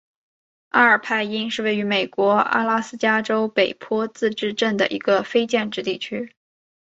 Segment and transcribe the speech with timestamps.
[0.69, 6.33] 阿尔派因是位于美国阿拉斯加州北坡自治市镇的一个非建制地区。